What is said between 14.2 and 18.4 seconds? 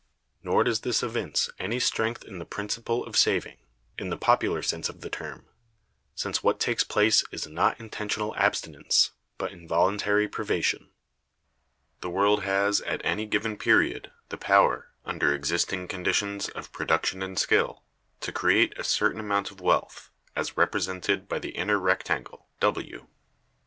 the power, under existing conditions of production and skill, to